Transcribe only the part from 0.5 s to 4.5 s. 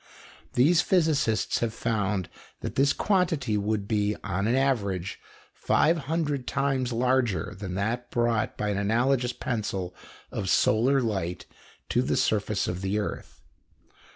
These physicists have found that this quantity would be, on